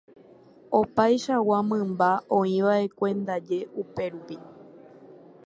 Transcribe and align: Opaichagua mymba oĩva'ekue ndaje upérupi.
Opaichagua 0.79 1.59
mymba 1.69 2.09
oĩva'ekue 2.37 3.09
ndaje 3.19 3.59
upérupi. 3.81 4.35